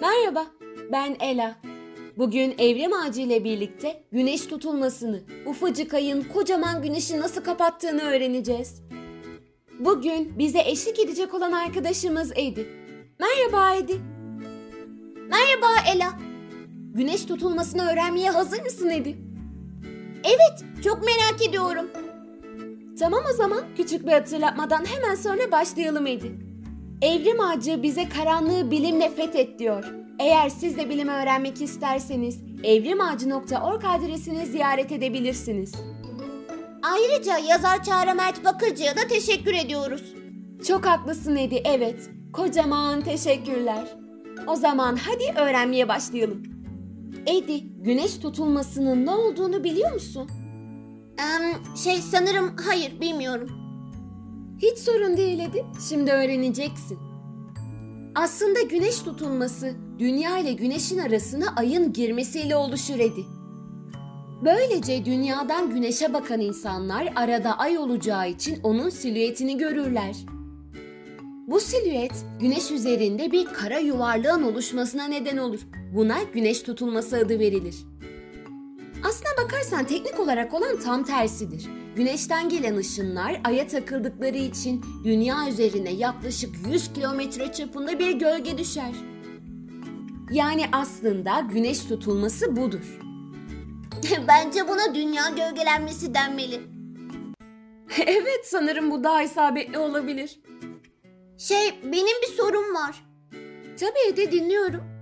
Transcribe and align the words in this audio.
Merhaba, 0.00 0.46
ben 0.92 1.16
Ela. 1.20 1.54
Bugün 2.18 2.54
evrim 2.58 2.92
ağacı 2.92 3.20
ile 3.20 3.44
birlikte 3.44 4.04
güneş 4.12 4.46
tutulmasını, 4.46 5.20
ufacık 5.46 5.94
ayın 5.94 6.24
kocaman 6.24 6.82
güneşi 6.82 7.20
nasıl 7.20 7.44
kapattığını 7.44 8.02
öğreneceğiz. 8.02 8.82
Bugün 9.78 10.38
bize 10.38 10.60
eşlik 10.60 10.98
edecek 10.98 11.34
olan 11.34 11.52
arkadaşımız 11.52 12.32
Edi. 12.36 12.66
Merhaba 13.20 13.74
Edi. 13.76 14.00
Merhaba 15.28 15.90
Ela. 15.94 16.12
Güneş 16.94 17.24
tutulmasını 17.24 17.90
öğrenmeye 17.92 18.30
hazır 18.30 18.62
mısın 18.62 18.90
Edi? 18.90 19.16
Evet, 20.24 20.84
çok 20.84 21.04
merak 21.04 21.48
ediyorum. 21.48 21.90
Tamam 22.98 23.20
o 23.32 23.36
zaman 23.36 23.62
küçük 23.76 24.06
bir 24.06 24.12
hatırlatmadan 24.12 24.84
hemen 24.84 25.14
sonra 25.14 25.52
başlayalım 25.52 26.06
Edi. 26.06 26.43
Evrim 27.02 27.40
ağacı 27.40 27.82
bize 27.82 28.08
karanlığı 28.08 28.70
bilimle 28.70 29.10
fethet 29.10 29.58
diyor. 29.58 29.84
Eğer 30.18 30.48
siz 30.48 30.76
de 30.76 30.90
bilimi 30.90 31.10
öğrenmek 31.10 31.62
isterseniz 31.62 32.40
evrimağacı.org 32.64 33.84
adresini 33.84 34.46
ziyaret 34.46 34.92
edebilirsiniz. 34.92 35.72
Ayrıca 36.82 37.38
yazar 37.38 37.82
Çağrı 37.82 38.14
Mert 38.14 38.44
Bakırcı'ya 38.44 38.96
da 38.96 39.00
teşekkür 39.08 39.54
ediyoruz. 39.54 40.02
Çok 40.68 40.86
haklısın 40.86 41.36
Edi, 41.36 41.62
evet. 41.64 42.10
Kocaman 42.32 43.00
teşekkürler. 43.00 43.96
O 44.46 44.56
zaman 44.56 44.96
hadi 44.96 45.38
öğrenmeye 45.40 45.88
başlayalım. 45.88 46.42
Edi, 47.26 47.60
güneş 47.82 48.18
tutulmasının 48.18 49.06
ne 49.06 49.10
olduğunu 49.10 49.64
biliyor 49.64 49.92
musun? 49.92 50.30
Em, 51.18 51.76
şey 51.76 51.96
sanırım 51.96 52.56
hayır 52.68 53.00
bilmiyorum. 53.00 53.63
Hiç 54.58 54.78
sorun 54.78 55.16
değil 55.16 55.38
Edi, 55.38 55.64
şimdi 55.88 56.10
öğreneceksin. 56.10 56.98
Aslında 58.14 58.62
güneş 58.62 58.98
tutulması, 58.98 59.74
dünya 59.98 60.38
ile 60.38 60.52
güneşin 60.52 60.98
arasına 60.98 61.44
ayın 61.56 61.92
girmesiyle 61.92 62.56
oluşur 62.56 62.98
Edi. 62.98 63.24
Böylece 64.44 65.04
dünyadan 65.04 65.70
güneşe 65.70 66.12
bakan 66.12 66.40
insanlar 66.40 67.12
arada 67.16 67.58
ay 67.58 67.78
olacağı 67.78 68.30
için 68.30 68.58
onun 68.62 68.88
silüetini 68.88 69.58
görürler. 69.58 70.16
Bu 71.46 71.60
silüet 71.60 72.12
güneş 72.40 72.70
üzerinde 72.70 73.32
bir 73.32 73.44
kara 73.44 73.78
yuvarlığın 73.78 74.42
oluşmasına 74.42 75.04
neden 75.04 75.36
olur. 75.36 75.60
Buna 75.94 76.16
güneş 76.34 76.62
tutulması 76.62 77.16
adı 77.16 77.38
verilir. 77.38 77.76
Aslına 79.04 79.44
bakarsan 79.44 79.84
teknik 79.84 80.20
olarak 80.20 80.54
olan 80.54 80.78
tam 80.78 81.04
tersidir. 81.04 81.68
Güneşten 81.96 82.48
gelen 82.48 82.76
ışınlar 82.76 83.40
aya 83.44 83.66
takıldıkları 83.66 84.36
için 84.38 84.84
dünya 85.04 85.48
üzerine 85.48 85.90
yaklaşık 85.90 86.54
100 86.72 86.92
kilometre 86.92 87.52
çapında 87.52 87.98
bir 87.98 88.12
gölge 88.12 88.58
düşer. 88.58 88.92
Yani 90.30 90.64
aslında 90.72 91.40
güneş 91.40 91.80
tutulması 91.80 92.56
budur. 92.56 92.98
Bence 94.28 94.68
buna 94.68 94.94
dünya 94.94 95.28
gölgelenmesi 95.28 96.14
denmeli. 96.14 96.60
evet 98.06 98.40
sanırım 98.44 98.90
bu 98.90 99.04
daha 99.04 99.22
isabetli 99.22 99.78
olabilir. 99.78 100.40
Şey 101.38 101.80
benim 101.84 102.22
bir 102.22 102.36
sorum 102.36 102.74
var. 102.74 103.04
Tabii 103.80 104.16
de 104.16 104.32
dinliyorum. 104.32 104.93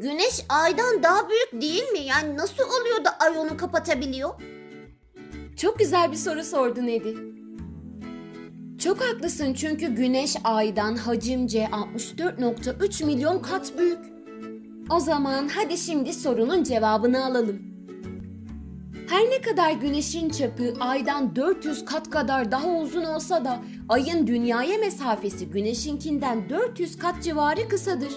Güneş 0.00 0.44
aydan 0.48 1.02
daha 1.02 1.28
büyük 1.28 1.62
değil 1.62 1.88
mi? 1.88 1.98
Yani 1.98 2.36
nasıl 2.36 2.64
oluyor 2.64 3.04
da 3.04 3.10
ay 3.18 3.38
onu 3.38 3.56
kapatabiliyor? 3.56 4.30
Çok 5.56 5.78
güzel 5.78 6.12
bir 6.12 6.16
soru 6.16 6.44
sordun 6.44 6.86
Edi. 6.86 7.16
Çok 8.78 9.00
haklısın 9.00 9.54
çünkü 9.54 9.94
Güneş 9.94 10.36
Ay'dan 10.44 10.96
hacimce 10.96 11.68
64.3 11.98 13.04
milyon 13.04 13.38
kat 13.38 13.78
büyük. 13.78 13.98
O 14.90 15.00
zaman 15.00 15.48
hadi 15.48 15.78
şimdi 15.78 16.12
sorunun 16.14 16.64
cevabını 16.64 17.24
alalım. 17.24 17.62
Her 19.08 19.30
ne 19.30 19.40
kadar 19.40 19.72
Güneş'in 19.72 20.28
çapı 20.28 20.74
Ay'dan 20.80 21.36
400 21.36 21.84
kat 21.84 22.10
kadar 22.10 22.50
daha 22.50 22.68
uzun 22.68 23.04
olsa 23.04 23.44
da 23.44 23.58
Ay'ın 23.88 24.26
Dünya'ya 24.26 24.78
mesafesi 24.78 25.50
Güneş'inkinden 25.50 26.48
400 26.48 26.98
kat 26.98 27.22
civarı 27.22 27.68
kısadır. 27.68 28.12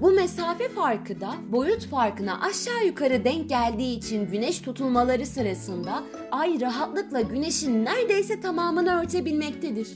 Bu 0.00 0.10
mesafe 0.10 0.68
farkı 0.68 1.20
da 1.20 1.34
boyut 1.48 1.86
farkına 1.86 2.40
aşağı 2.40 2.86
yukarı 2.86 3.24
denk 3.24 3.48
geldiği 3.48 3.98
için 3.98 4.30
güneş 4.30 4.60
tutulmaları 4.60 5.26
sırasında 5.26 6.02
ay 6.30 6.60
rahatlıkla 6.60 7.20
güneşin 7.20 7.84
neredeyse 7.84 8.40
tamamını 8.40 9.00
örtebilmektedir. 9.02 9.88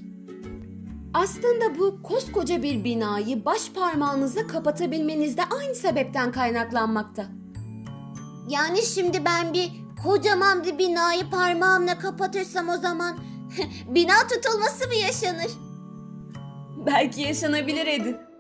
Aslında 1.15 1.79
bu 1.79 2.03
koskoca 2.03 2.63
bir 2.63 2.85
binayı 2.85 3.45
baş 3.45 3.71
parmağınızla 3.71 4.47
kapatabilmeniz 4.47 5.37
de 5.37 5.43
aynı 5.61 5.75
sebepten 5.75 6.33
kaynaklanmakta. 6.33 7.27
Yani 8.49 8.83
şimdi 8.83 9.25
ben 9.25 9.53
bir 9.53 9.71
kocaman 10.05 10.65
bir 10.65 10.79
binayı 10.79 11.31
parmağımla 11.31 11.99
kapatırsam 11.99 12.69
o 12.69 12.77
zaman 12.77 13.19
bina 13.89 14.15
tutulması 14.31 14.89
mı 14.89 14.95
yaşanır? 14.95 15.51
Belki 16.87 17.21
yaşanabilir 17.21 17.87
Edi. 17.87 18.32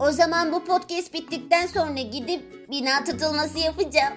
O 0.00 0.12
zaman 0.12 0.52
bu 0.52 0.64
podcast 0.64 1.14
bittikten 1.14 1.66
sonra 1.66 2.00
gidip 2.00 2.70
bina 2.70 3.04
tutulması 3.04 3.58
yapacağım. 3.58 4.14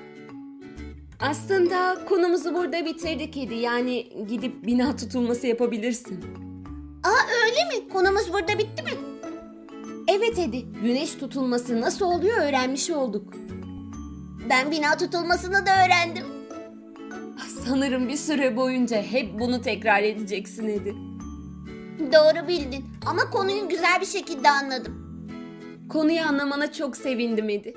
Aslında 1.20 2.06
konumuzu 2.10 2.54
burada 2.56 2.86
bitirdik 2.86 3.38
Edi. 3.38 3.56
Yani 3.56 4.26
gidip 4.30 4.66
bina 4.66 4.96
tutulması 4.96 5.48
yapabilirsin. 5.48 6.24
Aa 7.04 7.28
öyle 7.46 7.66
mi? 7.80 7.90
Konumuz 7.94 8.34
burada 8.34 8.58
bitti 8.60 8.84
mi? 8.84 8.92
Evet 10.08 10.40
Edi, 10.40 10.66
güneş 10.84 11.16
tutulması 11.16 11.82
nasıl 11.82 12.06
oluyor 12.06 12.38
öğrenmiş 12.38 12.90
olduk. 12.90 13.34
Ben 14.50 14.72
bina 14.72 14.98
tutulmasını 14.98 15.66
da 15.66 15.86
öğrendim. 15.86 16.26
Sanırım 17.66 18.08
bir 18.10 18.18
süre 18.18 18.58
boyunca 18.58 19.02
hep 19.02 19.40
bunu 19.40 19.62
tekrar 19.62 20.04
edeceksin 20.04 20.68
Edi. 20.68 20.96
Doğru 22.14 22.48
bildin 22.48 22.86
ama 23.06 23.30
konuyu 23.30 23.70
güzel 23.70 24.02
bir 24.02 24.06
şekilde 24.06 24.50
anladım. 24.50 25.01
Konuyu 25.92 26.22
anlamana 26.22 26.72
çok 26.72 26.98
sevindim 26.98 27.50
Edi. 27.50 27.74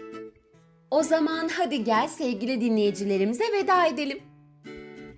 O 0.91 1.02
zaman 1.02 1.48
hadi 1.48 1.84
gel 1.84 2.08
sevgili 2.08 2.60
dinleyicilerimize 2.60 3.44
veda 3.52 3.86
edelim. 3.86 4.19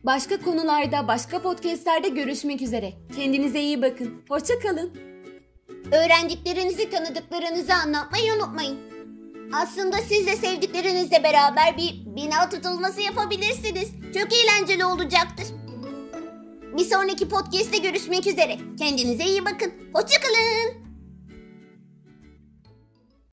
Başka 0.04 0.40
konularda, 0.40 1.08
başka 1.08 1.42
podcastlerde 1.42 2.08
görüşmek 2.08 2.62
üzere. 2.62 2.92
Kendinize 3.16 3.60
iyi 3.60 3.82
bakın. 3.82 4.22
Hoşça 4.28 4.58
kalın. 4.58 4.92
Öğrendiklerinizi 5.92 6.90
tanıdıklarınızı 6.90 7.74
anlatmayı 7.74 8.34
unutmayın. 8.34 8.78
Aslında 9.52 9.96
siz 9.96 10.26
de 10.26 10.36
sevdiklerinizle 10.36 11.22
beraber 11.22 11.76
bir 11.76 12.16
bina 12.16 12.48
tutulması 12.50 13.00
yapabilirsiniz. 13.00 13.90
Çok 14.14 14.28
eğlenceli 14.32 14.84
olacaktır. 14.84 15.46
Bir 16.78 16.84
sonraki 16.84 17.28
podcast'te 17.28 17.78
görüşmek 17.78 18.26
üzere. 18.26 18.58
Kendinize 18.78 19.24
iyi 19.24 19.44
bakın. 19.44 19.72
Hoşçakalın. 19.92 20.85